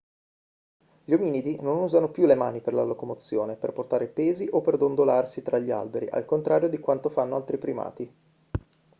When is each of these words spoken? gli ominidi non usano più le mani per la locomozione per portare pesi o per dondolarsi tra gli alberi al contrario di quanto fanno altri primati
gli 1.05 1.13
ominidi 1.13 1.61
non 1.61 1.77
usano 1.77 2.09
più 2.09 2.25
le 2.25 2.33
mani 2.33 2.59
per 2.59 2.73
la 2.73 2.81
locomozione 2.81 3.55
per 3.55 3.71
portare 3.71 4.07
pesi 4.07 4.47
o 4.51 4.59
per 4.59 4.75
dondolarsi 4.75 5.43
tra 5.43 5.59
gli 5.59 5.69
alberi 5.69 6.07
al 6.09 6.25
contrario 6.25 6.69
di 6.69 6.79
quanto 6.79 7.09
fanno 7.09 7.35
altri 7.35 7.59
primati 7.59 8.11